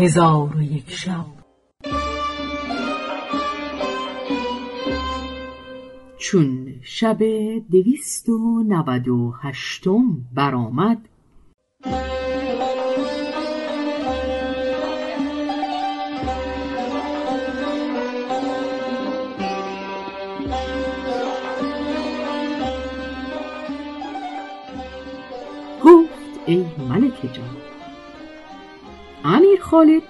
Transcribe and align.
هزار 0.00 0.56
و 0.56 0.62
یک 0.62 0.90
شب. 0.90 1.26
چون 6.18 6.74
شب 6.82 7.18
دویست 7.70 8.28
و 8.28 8.62
نود 8.62 9.08
و 9.08 9.34
هشتم 9.42 10.02
برآمد 10.34 11.08
گفت 25.84 26.40
ای 26.46 26.66
ملک 26.88 27.32
جان 27.32 27.59
امیر 29.24 29.60
خالد 29.60 30.02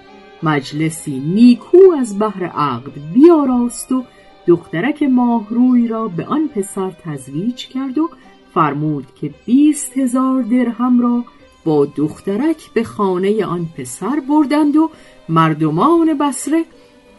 مجلسی 0.42 1.20
نیکو 1.20 1.78
از 1.98 2.18
بحر 2.18 2.44
عقد 2.44 2.92
بیاراست 3.14 3.92
و 3.92 4.04
دخترک 4.46 5.02
ماهروی 5.02 5.88
را 5.88 6.08
به 6.08 6.26
آن 6.26 6.48
پسر 6.48 6.90
تزویج 6.90 7.66
کرد 7.66 7.98
و 7.98 8.10
فرمود 8.54 9.06
که 9.20 9.34
بیست 9.46 9.98
هزار 9.98 10.42
درهم 10.42 11.00
را 11.00 11.24
با 11.64 11.86
دخترک 11.86 12.72
به 12.74 12.84
خانه 12.84 13.44
آن 13.44 13.68
پسر 13.76 14.20
بردند 14.28 14.76
و 14.76 14.90
مردمان 15.28 16.18
بسره 16.18 16.64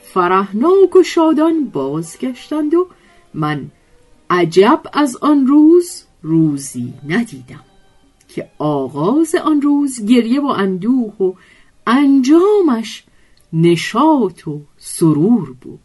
فرهناک 0.01 0.95
و 0.95 1.03
شادان 1.03 1.65
بازگشتند 1.65 2.73
و 2.73 2.87
من 3.33 3.71
عجب 4.29 4.81
از 4.93 5.17
آن 5.21 5.47
روز 5.47 6.03
روزی 6.21 6.93
ندیدم 7.09 7.63
که 8.27 8.49
آغاز 8.57 9.35
آن 9.35 9.61
روز 9.61 10.05
گریه 10.05 10.41
و 10.41 10.45
اندوه 10.45 11.15
و 11.21 11.33
انجامش 11.87 13.03
نشاط 13.53 14.47
و 14.47 14.61
سرور 14.77 15.53
بود. 15.61 15.79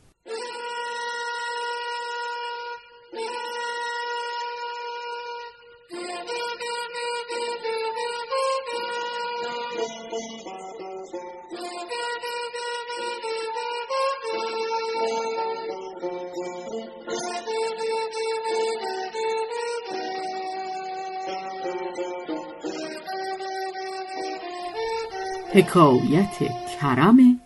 حکایت 25.56 26.36
کرم 26.80 27.40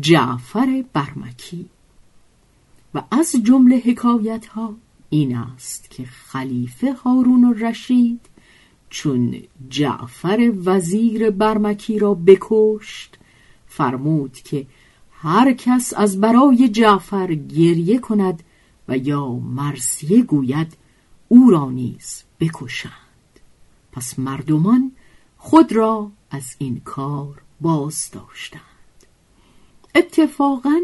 جعفر 0.00 0.84
برمکی. 0.92 1.66
و 2.94 3.02
از 3.10 3.34
جمله 3.44 3.76
حکایت 3.76 4.46
ها 4.46 4.74
این 5.10 5.36
است 5.36 5.90
که 5.90 6.04
خلیفه 6.04 6.92
هارون 6.92 7.44
الرشید 7.44 8.20
چون 8.90 9.34
جعفر 9.68 10.52
وزیر 10.64 11.30
برمکی 11.30 11.98
را 11.98 12.14
بکشت 12.14 13.18
فرمود 13.66 14.32
که 14.32 14.66
هر 15.12 15.52
کس 15.52 15.94
از 15.96 16.20
برای 16.20 16.68
جعفر 16.68 17.34
گریه 17.34 17.98
کند 17.98 18.42
و 18.88 18.96
یا 18.96 19.28
مرسیه 19.28 20.22
گوید 20.22 20.76
او 21.28 21.50
را 21.50 21.70
نیز 21.70 22.22
بکشند. 22.40 22.92
پس 23.92 24.18
مردمان 24.18 24.92
خود 25.38 25.72
را 25.72 26.10
از 26.30 26.56
این 26.58 26.80
کار 26.84 27.42
باز 27.62 28.10
داشتند 28.12 28.60
اتفاقا 29.94 30.80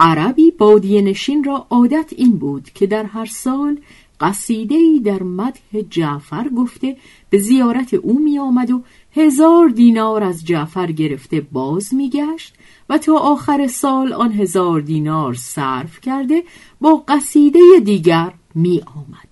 عربی 0.00 0.50
بادیه 0.50 1.02
نشین 1.02 1.44
را 1.44 1.66
عادت 1.70 2.12
این 2.16 2.38
بود 2.38 2.70
که 2.70 2.86
در 2.86 3.04
هر 3.04 3.26
سال 3.26 3.80
قصیده 4.20 4.74
ای 4.74 5.00
در 5.00 5.22
مدح 5.22 5.80
جعفر 5.90 6.48
گفته 6.48 6.96
به 7.30 7.38
زیارت 7.38 7.94
او 7.94 8.18
می 8.18 8.38
آمد 8.38 8.70
و 8.70 8.82
هزار 9.12 9.68
دینار 9.68 10.24
از 10.24 10.44
جعفر 10.44 10.92
گرفته 10.92 11.40
باز 11.40 11.94
می 11.94 12.10
گشت 12.10 12.54
و 12.88 12.98
تا 12.98 13.18
آخر 13.18 13.66
سال 13.66 14.12
آن 14.12 14.32
هزار 14.32 14.80
دینار 14.80 15.34
صرف 15.34 16.00
کرده 16.00 16.42
با 16.80 17.04
قصیده 17.08 17.60
دیگر 17.84 18.32
می 18.54 18.82
آمد. 18.96 19.28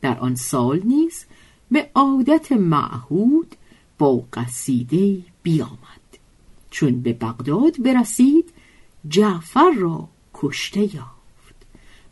در 0.00 0.18
آن 0.18 0.34
سال 0.34 0.80
نیز 0.84 1.24
به 1.70 1.90
عادت 1.94 2.52
معهود 2.52 3.56
با 3.98 4.24
قصیده 4.32 5.18
بیامد 5.42 5.99
چون 6.70 7.00
به 7.00 7.12
بغداد 7.12 7.82
برسید 7.82 8.52
جعفر 9.08 9.70
را 9.70 10.08
کشته 10.34 10.80
یافت. 10.80 11.20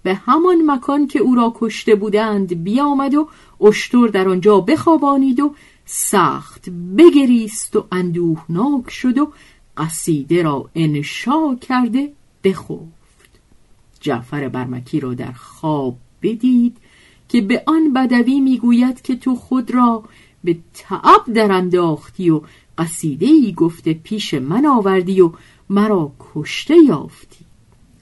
به 0.03 0.15
همان 0.15 0.71
مکان 0.71 1.07
که 1.07 1.19
او 1.19 1.35
را 1.35 1.53
کشته 1.57 1.95
بودند 1.95 2.65
بیامد 2.65 3.15
و 3.15 3.29
اشتر 3.61 4.07
در 4.07 4.29
آنجا 4.29 4.61
بخوابانید 4.61 5.41
و 5.41 5.55
سخت 5.87 6.71
بگریست 6.99 7.77
و 7.77 7.87
اندوهناک 7.93 8.91
شد 8.91 9.19
و 9.19 9.33
قصیده 9.77 10.43
را 10.43 10.71
انشا 10.75 11.55
کرده 11.55 12.13
بخفت. 12.45 13.29
جعفر 14.01 14.49
برمکی 14.49 15.01
را 15.01 15.15
در 15.15 15.33
خواب 15.33 15.97
بدید 16.23 16.77
که 17.29 17.41
به 17.41 17.63
آن 17.67 17.93
بدوی 17.93 18.41
می‌گوید 18.41 19.03
که 19.03 19.17
تو 19.17 19.35
خود 19.35 19.71
را 19.71 20.05
به 20.45 20.59
تعب 20.75 21.33
در 21.35 21.53
انداختی 21.53 22.31
و 22.31 22.41
قصیده 22.79 23.27
ای 23.27 23.53
گفته 23.53 23.95
پیش 23.95 24.35
من 24.35 24.67
آوردی 24.67 25.21
و 25.21 25.33
مرا 25.71 26.13
کشته 26.35 26.75
یافتی. 26.89 27.45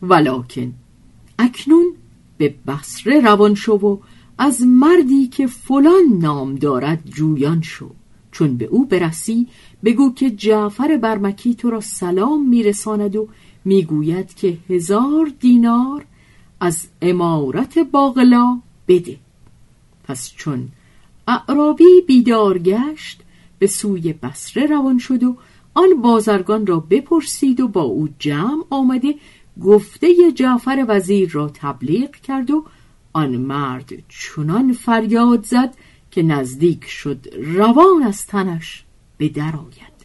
ولکن 0.03 0.73
اکنون 1.39 1.87
به 2.39 2.55
بصره 2.67 3.21
روان 3.21 3.55
شو 3.55 3.73
و 3.73 3.99
از 4.39 4.63
مردی 4.63 5.27
که 5.27 5.47
فلان 5.47 6.05
نام 6.21 6.55
دارد 6.55 7.03
جویان 7.05 7.63
شو. 7.63 7.91
چون 8.33 8.57
به 8.57 8.65
او 8.65 8.87
برسی 8.87 9.47
بگو 9.85 10.15
که 10.15 10.31
جعفر 10.31 10.97
برمکی 10.97 11.55
تو 11.55 11.71
را 11.71 11.81
سلام 11.81 12.49
میرساند 12.49 13.17
و 13.17 13.29
می‌گوید 13.65 14.35
که 14.35 14.59
هزار 14.71 15.33
دینار 15.41 16.05
از 16.61 16.89
امارت 17.03 17.79
باغلا 17.79 18.61
بده. 18.89 19.19
پس 20.05 20.33
چون 20.37 20.69
اعرابی 21.29 22.01
بیدار 22.07 22.59
گشت 22.59 23.23
به 23.59 23.67
سوی 23.67 24.13
بسره 24.13 24.67
روان 24.67 24.99
شد 24.99 25.23
و 25.23 25.37
آن 25.75 26.03
بازرگان 26.03 26.67
را 26.67 26.81
بپرسید 26.81 27.61
و 27.61 27.69
با 27.69 27.83
او 27.83 28.09
جمع 28.19 28.65
آمده 28.71 29.15
گفته 29.63 30.33
جعفر 30.35 30.85
وزیر 30.89 31.31
را 31.31 31.51
تبلیغ 31.55 32.11
کرد 32.11 32.51
و 32.51 32.65
آن 33.13 33.37
مرد 33.37 33.93
چنان 34.09 34.73
فریاد 34.73 35.45
زد 35.45 35.75
که 36.11 36.23
نزدیک 36.23 36.85
شد 36.85 37.27
روان 37.43 38.03
از 38.03 38.27
تنش 38.27 38.85
به 39.17 39.29
درآید 39.29 39.97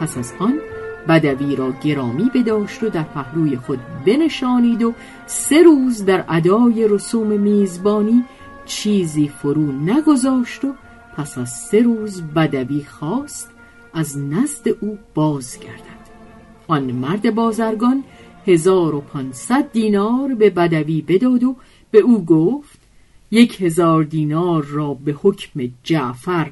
پس 0.00 0.18
از 0.18 0.32
آن 0.38 0.60
بدوی 1.08 1.56
را 1.56 1.72
گرامی 1.84 2.30
بداشت 2.34 2.82
و 2.82 2.88
در 2.88 3.02
پهلوی 3.02 3.56
خود 3.56 3.78
بنشانید 4.06 4.82
و 4.82 4.94
سه 5.26 5.62
روز 5.62 6.04
در 6.04 6.24
ادای 6.28 6.88
رسوم 6.88 7.26
میزبانی 7.26 8.24
چیزی 8.66 9.28
فرو 9.28 9.72
نگذاشت 9.72 10.64
و 10.64 10.74
پس 11.16 11.38
از 11.38 11.50
سه 11.50 11.82
روز 11.82 12.22
بدوی 12.22 12.84
خواست 12.84 13.50
از 13.94 14.18
نزد 14.18 14.68
او 14.80 14.98
بازگردد. 15.14 16.00
آن 16.68 16.92
مرد 16.92 17.34
بازرگان 17.34 18.04
هزار 18.46 18.94
و 18.94 19.00
پانصد 19.00 19.72
دینار 19.72 20.34
به 20.34 20.50
بدوی 20.50 21.02
بداد 21.02 21.44
و 21.44 21.56
به 21.90 21.98
او 21.98 22.24
گفت 22.24 22.80
یک 23.30 23.62
هزار 23.62 24.04
دینار 24.04 24.64
را 24.64 24.94
به 24.94 25.12
حکم 25.22 25.60
جعفر 25.82 26.50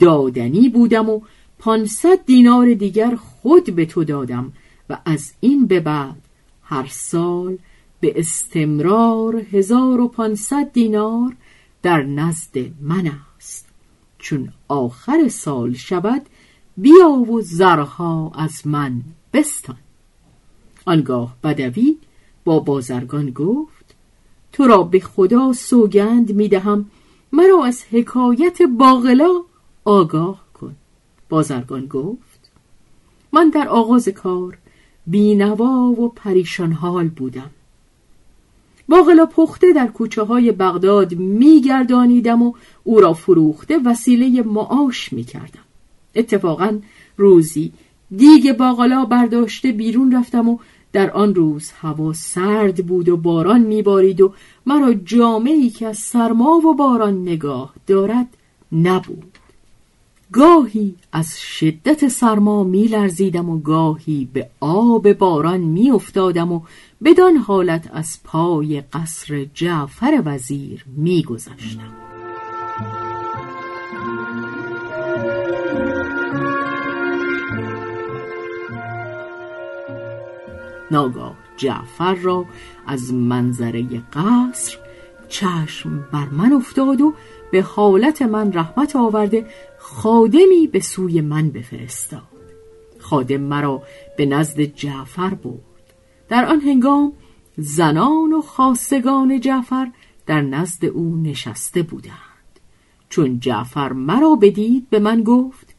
دادنی 0.00 0.68
بودم 0.68 1.10
و 1.10 1.20
پانصد 1.58 2.24
دینار 2.26 2.74
دیگر 2.74 3.16
خود 3.16 3.74
به 3.74 3.86
تو 3.86 4.04
دادم 4.04 4.52
و 4.90 4.98
از 5.04 5.32
این 5.40 5.66
به 5.66 5.80
بعد 5.80 6.28
هر 6.62 6.86
سال 6.90 7.58
به 8.00 8.20
استمرار 8.20 9.36
هزار 9.36 10.00
و 10.00 10.08
پانصد 10.08 10.72
دینار 10.72 11.36
در 11.82 12.02
نزد 12.02 12.58
من 12.80 13.12
است. 13.36 13.68
چون 14.18 14.52
آخر 14.68 15.28
سال 15.28 15.74
شود 15.74 16.22
بیا 16.76 17.10
و 17.10 17.40
زرها 17.40 18.32
از 18.34 18.66
من 18.66 19.02
بستان. 19.32 19.76
آنگاه 20.86 21.36
بدوی 21.44 21.96
با 22.44 22.60
بازرگان 22.60 23.30
گفت 23.30 23.94
تو 24.52 24.64
را 24.66 24.82
به 24.82 25.00
خدا 25.00 25.52
سوگند 25.52 26.34
می‌دهم 26.34 26.90
مرا 27.32 27.64
از 27.64 27.84
حکایت 27.90 28.62
باغلا 28.62 29.42
آگاه 29.84 30.47
بازرگان 31.28 31.86
گفت 31.86 32.50
من 33.32 33.48
در 33.48 33.68
آغاز 33.68 34.08
کار 34.08 34.58
بینوا 35.06 35.90
و 35.90 36.08
پریشان 36.08 36.72
حال 36.72 37.08
بودم. 37.08 37.50
باقلا 38.88 39.26
پخته 39.26 39.72
در 39.72 39.86
کوچه 39.86 40.22
های 40.22 40.52
بغداد 40.52 41.14
میگردانیدم 41.14 42.42
و 42.42 42.52
او 42.84 43.00
را 43.00 43.12
فروخته 43.12 43.78
وسیله 43.84 44.42
معاش 44.42 45.12
می‌کردم. 45.12 45.64
اتفاقا 46.14 46.78
روزی 47.16 47.72
دیگ 48.16 48.56
باقلا 48.56 49.04
برداشته 49.04 49.72
بیرون 49.72 50.16
رفتم 50.16 50.48
و 50.48 50.58
در 50.92 51.10
آن 51.10 51.34
روز 51.34 51.70
هوا 51.70 52.12
سرد 52.12 52.86
بود 52.86 53.08
و 53.08 53.16
باران 53.16 53.60
میبارید 53.60 54.20
و 54.20 54.32
مرا 54.66 54.94
جامعی 54.94 55.70
که 55.70 55.86
از 55.86 55.98
سرما 55.98 56.50
و 56.50 56.74
باران 56.74 57.22
نگاه 57.22 57.74
دارد 57.86 58.26
نبود. 58.72 59.37
گاهی 60.32 60.94
از 61.12 61.40
شدت 61.40 62.08
سرما 62.08 62.64
میلرزیدم 62.64 63.50
و 63.50 63.58
گاهی 63.58 64.28
به 64.32 64.50
آب 64.60 65.12
باران 65.12 65.60
میافتادم 65.60 66.52
و 66.52 66.60
بدان 67.04 67.36
حالت 67.36 67.90
از 67.92 68.18
پای 68.24 68.80
قصر 68.80 69.46
جعفر 69.54 70.22
وزیر 70.24 70.84
میگذشتم. 70.96 71.92
ناگاه 80.90 81.36
جعفر 81.56 82.14
را 82.14 82.44
از 82.86 83.14
منظره 83.14 84.02
قصر 84.12 84.78
چشم 85.28 86.08
بر 86.12 86.28
من 86.28 86.52
افتاد 86.52 87.00
و 87.00 87.14
به 87.50 87.62
حالت 87.62 88.22
من 88.22 88.52
رحمت 88.52 88.96
آورده 88.96 89.46
خادمی 89.78 90.66
به 90.72 90.80
سوی 90.80 91.20
من 91.20 91.50
بفرستاد. 91.50 92.22
خادم 92.98 93.40
مرا 93.40 93.82
به 94.16 94.26
نزد 94.26 94.60
جعفر 94.60 95.34
برد. 95.34 95.94
در 96.28 96.44
آن 96.44 96.60
هنگام 96.60 97.12
زنان 97.56 98.32
و 98.32 98.42
خاصگان 98.42 99.40
جعفر 99.40 99.90
در 100.26 100.40
نزد 100.40 100.84
او 100.84 101.16
نشسته 101.16 101.82
بودند. 101.82 102.14
چون 103.08 103.40
جعفر 103.40 103.92
مرا 103.92 104.34
بدید 104.34 104.90
به 104.90 104.98
من 104.98 105.22
گفت 105.22 105.74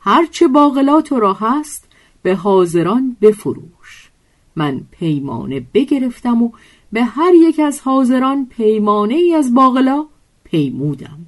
هرچه 0.00 0.48
باقلات 0.48 1.12
را 1.12 1.32
هست 1.32 1.88
به 2.22 2.34
حاضران 2.34 3.16
بفروش. 3.20 4.10
من 4.56 4.80
پیمانه 4.90 5.66
بگرفتم 5.74 6.42
و 6.42 6.50
به 6.92 7.04
هر 7.04 7.34
یک 7.34 7.60
از 7.60 7.80
حاضران 7.80 8.46
پیمانه 8.46 9.14
ای 9.14 9.34
از 9.34 9.54
باقلا 9.54 10.06
پیمودم. 10.44 11.18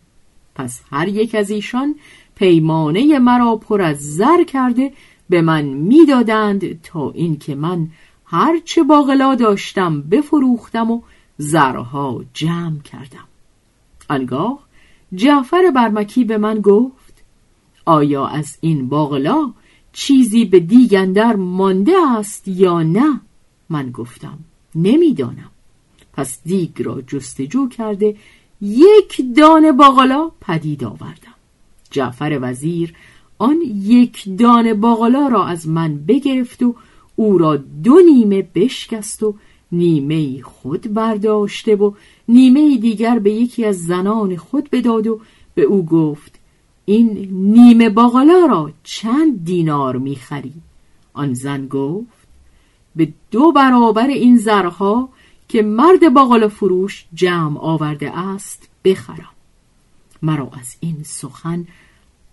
پس 0.54 0.82
هر 0.90 1.08
یک 1.08 1.34
از 1.34 1.50
ایشان 1.50 1.94
پیمانه 2.34 3.18
مرا 3.18 3.56
پر 3.56 3.82
از 3.82 4.16
زر 4.16 4.44
کرده 4.44 4.92
به 5.28 5.42
من 5.42 5.64
می‌دادند 5.64 6.82
تا 6.82 7.10
اینکه 7.10 7.54
من 7.54 7.88
هرچه 8.24 8.82
باقلا 8.82 9.34
داشتم 9.34 10.02
بفروختم 10.02 10.90
و 10.90 11.00
زرها 11.38 12.24
جمع 12.34 12.78
کردم. 12.78 13.28
آنگاه 14.08 14.58
جعفر 15.14 15.70
برمکی 15.74 16.24
به 16.24 16.38
من 16.38 16.60
گفت 16.60 17.24
آیا 17.84 18.26
از 18.26 18.58
این 18.60 18.88
باقلا 18.88 19.52
چیزی 19.92 20.44
به 20.44 20.60
دیگندر 20.60 21.36
مانده 21.36 21.92
است 22.16 22.48
یا 22.48 22.82
نه؟ 22.82 23.20
من 23.68 23.90
گفتم 23.90 24.38
نمی‌دانم. 24.82 25.50
پس 26.12 26.38
دیگ 26.44 26.82
را 26.82 27.02
جستجو 27.02 27.68
کرده 27.68 28.16
یک 28.60 29.22
دانه 29.36 29.72
باقلا 29.72 30.30
پدید 30.40 30.84
آوردم. 30.84 31.34
جعفر 31.90 32.38
وزیر 32.42 32.94
آن 33.38 33.60
یک 33.74 34.36
دانه 34.38 34.74
باقلا 34.74 35.28
را 35.28 35.46
از 35.46 35.68
من 35.68 35.96
بگرفت 35.96 36.62
و 36.62 36.74
او 37.16 37.38
را 37.38 37.56
دو 37.56 37.98
نیمه 38.06 38.48
بشکست 38.54 39.22
و 39.22 39.34
نیمه 39.72 40.42
خود 40.42 40.94
برداشته 40.94 41.76
و 41.76 41.92
نیمه 42.28 42.76
دیگر 42.76 43.18
به 43.18 43.32
یکی 43.32 43.64
از 43.64 43.84
زنان 43.84 44.36
خود 44.36 44.70
بداد 44.70 45.06
و 45.06 45.20
به 45.54 45.62
او 45.62 45.86
گفت 45.86 46.38
این 46.84 47.28
نیمه 47.32 47.90
باقلا 47.90 48.46
را 48.48 48.70
چند 48.84 49.44
دینار 49.44 49.96
می‌خری؟ 49.96 50.52
آن 51.12 51.34
زن 51.34 51.66
گفت 51.66 52.17
به 52.96 53.12
دو 53.30 53.52
برابر 53.52 54.06
این 54.06 54.36
زرها 54.36 55.08
که 55.48 55.62
مرد 55.62 56.14
باقلا 56.14 56.48
فروش 56.48 57.06
جمع 57.14 57.60
آورده 57.60 58.18
است 58.18 58.68
بخرم. 58.84 59.30
مرا 60.22 60.50
از 60.60 60.76
این 60.80 61.02
سخن 61.02 61.66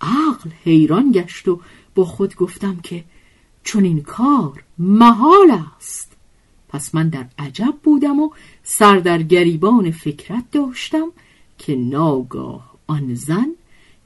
عقل 0.02 0.50
حیران 0.64 1.12
گشت 1.12 1.48
و 1.48 1.60
با 1.96 2.06
خود 2.06 2.36
گفتم 2.36 2.80
که 2.84 3.04
چون 3.64 3.84
این 3.84 4.02
کار 4.02 4.64
محال 4.78 5.52
است. 5.78 6.12
پس 6.70 6.96
من 6.96 7.10
در 7.10 7.26
عجب 7.40 7.74
بودم 7.84 8.20
و 8.20 8.30
سر 8.64 8.98
در 8.98 9.24
گریبان 9.24 9.92
فکرت 9.92 10.52
داشتم 10.52 11.08
که 11.58 11.76
ناگاه 11.76 12.76
آن 12.88 13.16
زن 13.16 13.48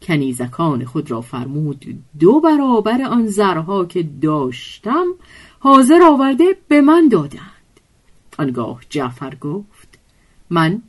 کنیزکان 0.02 0.86
خود 0.86 1.12
را 1.12 1.22
فرمود 1.22 1.86
دو 2.20 2.40
برابر 2.40 3.02
آن 3.02 3.28
زرها 3.28 3.86
که 3.86 4.04
داشتم 4.22 5.06
حاضر 5.60 6.04
آورده 6.04 6.58
به 6.68 6.82
من 6.82 7.08
دادند. 7.08 7.42
آنگاه 8.38 8.80
جعفر 8.90 9.36
گفت 9.36 10.00
من 10.50 10.82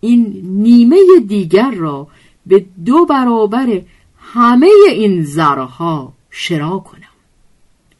این 0.00 0.40
نیمه 0.44 0.96
دیگر 1.26 1.70
را 1.70 2.08
به 2.46 2.66
دو 2.84 3.06
برابر 3.06 3.82
همه 4.18 4.70
این 4.88 5.22
زرها 5.22 6.12
شرا 6.30 6.78
کنم. 6.78 7.02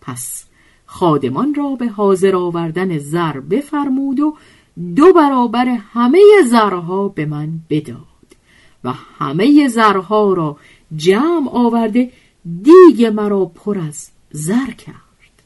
پس 0.01 0.45
خادمان 0.87 1.55
را 1.55 1.75
به 1.75 1.87
حاضر 1.87 2.37
آوردن 2.37 2.99
زر 2.99 3.41
بفرمود 3.41 4.21
و 4.21 4.37
دو 4.97 5.13
برابر 5.13 5.69
همه 5.69 6.21
زرها 6.47 7.09
به 7.09 7.27
من 7.27 7.61
بداد. 7.71 8.12
و 8.85 8.93
همه 8.93 9.69
زرها 9.69 10.33
را 10.33 10.57
جمع 10.97 11.51
آورده 11.51 12.13
دیگ 12.63 13.07
مرا 13.07 13.45
پر 13.45 13.79
از 13.79 14.11
زر 14.31 14.71
کرد. 14.71 15.43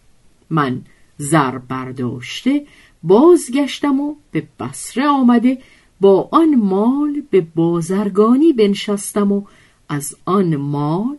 من 0.50 0.83
زر 1.19 1.59
برداشته 1.59 2.67
بازگشتم 3.03 4.00
و 4.00 4.15
به 4.31 4.49
بسره 4.61 5.06
آمده 5.06 5.59
با 6.00 6.29
آن 6.33 6.55
مال 6.55 7.23
به 7.31 7.47
بازرگانی 7.55 8.53
بنشستم 8.53 9.33
و 9.33 9.43
از 9.88 10.17
آن 10.25 10.56
مال 10.56 11.17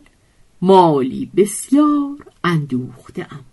مالی 0.62 1.30
بسیار 1.36 2.16
اندوخته 2.44 3.26
ام 3.30 3.44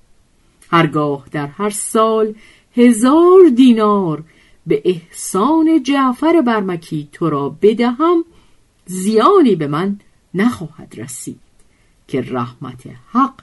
هرگاه 0.71 1.25
در 1.31 1.47
هر 1.47 1.69
سال 1.69 2.33
هزار 2.75 3.49
دینار 3.55 4.23
به 4.67 4.81
احسان 4.85 5.83
جعفر 5.83 6.41
برمکی 6.41 7.07
تو 7.11 7.29
را 7.29 7.55
بدهم 7.61 8.25
زیانی 8.85 9.55
به 9.55 9.67
من 9.67 9.99
نخواهد 10.33 10.93
رسید 10.97 11.39
که 12.07 12.21
رحمت 12.21 12.83
حق 13.11 13.41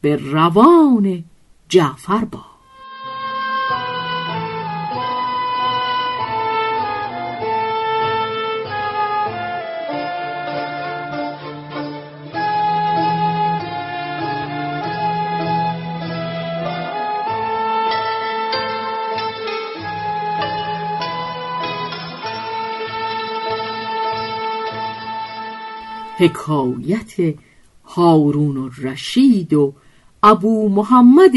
به 0.00 0.16
روان 0.16 1.24
جعفر 1.68 2.24
باد. 2.24 2.51
حکایت 26.22 27.34
هارون 27.84 28.56
و 28.56 28.70
رشید 28.82 29.54
و 29.54 29.74
ابو 30.22 30.68
محمد 30.68 31.32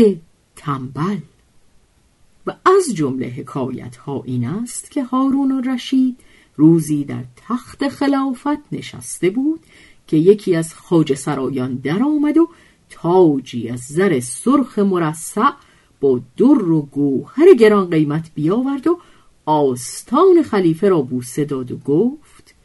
تنبل. 0.56 1.18
و 2.48 2.56
از 2.66 2.96
جمله 2.96 3.28
حکایت 3.28 3.96
ها 3.96 4.24
این 4.26 4.48
است 4.48 4.92
که 4.92 5.04
هارون 5.04 5.52
و 5.52 5.62
رشید 5.62 6.18
روزی 6.56 7.04
در 7.04 7.24
تخت 7.36 7.88
خلافت 7.88 8.74
نشسته 8.74 9.30
بود 9.30 9.60
که 10.08 10.18
یکی 10.18 10.56
از 10.56 10.74
خاج 10.74 11.14
سرایان 11.14 11.76
در 11.76 12.04
آمد 12.04 12.38
و 12.38 12.50
تاجی 12.90 13.70
از 13.70 13.80
زر 13.80 14.20
سرخ 14.20 14.80
مرصع 14.80 15.50
با 16.02 16.22
در 16.38 16.72
و 16.72 16.82
گوهر 16.82 17.54
گران 17.60 17.90
قیمت 17.90 18.32
بیاورد 18.36 18.88
و 18.88 19.00
آستان 19.46 20.44
خلیفه 20.44 20.90
را 20.90 21.02
بوسه 21.02 21.46
داد 21.46 21.72
و 21.72 21.78
گفت 21.78 22.56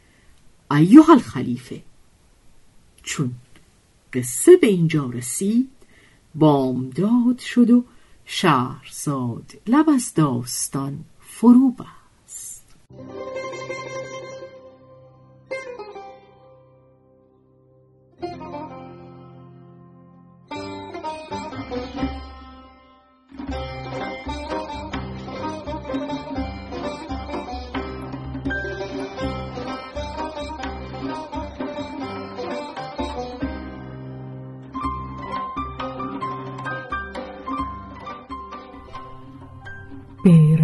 ایوه 0.71 1.09
الخلیفه 1.09 1.81
چون 3.03 3.31
قصه 4.13 4.57
به 4.57 4.67
اینجا 4.67 5.05
رسید 5.05 5.69
بامداد 6.35 7.39
شد 7.39 7.69
و 7.69 7.83
شهرزاد 8.25 9.53
لب 9.67 9.89
از 9.89 10.13
داستان 10.13 11.05
فرو 11.19 11.71
بست. 11.71 12.65